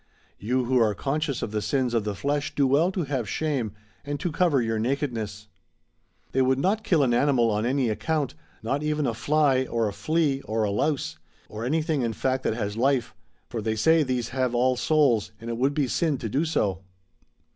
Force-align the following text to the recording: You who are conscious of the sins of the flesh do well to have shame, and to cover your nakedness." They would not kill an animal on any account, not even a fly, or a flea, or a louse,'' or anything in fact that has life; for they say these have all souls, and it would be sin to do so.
You 0.39 0.65
who 0.65 0.79
are 0.79 0.95
conscious 0.95 1.43
of 1.43 1.51
the 1.51 1.61
sins 1.61 1.93
of 1.93 2.05
the 2.05 2.15
flesh 2.15 2.55
do 2.55 2.65
well 2.65 2.91
to 2.91 3.03
have 3.03 3.29
shame, 3.29 3.73
and 4.03 4.19
to 4.19 4.31
cover 4.31 4.59
your 4.59 4.79
nakedness." 4.79 5.47
They 6.31 6.41
would 6.41 6.57
not 6.57 6.83
kill 6.83 7.03
an 7.03 7.13
animal 7.13 7.51
on 7.51 7.67
any 7.67 7.87
account, 7.87 8.33
not 8.63 8.81
even 8.81 9.05
a 9.05 9.13
fly, 9.13 9.65
or 9.65 9.87
a 9.87 9.93
flea, 9.93 10.41
or 10.45 10.63
a 10.63 10.71
louse,'' 10.71 11.19
or 11.49 11.63
anything 11.65 12.01
in 12.01 12.13
fact 12.13 12.41
that 12.45 12.55
has 12.55 12.75
life; 12.75 13.13
for 13.47 13.61
they 13.61 13.75
say 13.75 14.01
these 14.01 14.29
have 14.29 14.55
all 14.55 14.75
souls, 14.75 15.33
and 15.39 15.51
it 15.51 15.57
would 15.59 15.75
be 15.75 15.87
sin 15.87 16.17
to 16.17 16.29
do 16.29 16.45
so. 16.45 16.81